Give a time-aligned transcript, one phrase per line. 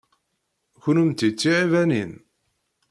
[0.83, 2.11] Kennemti d tiɛibanin?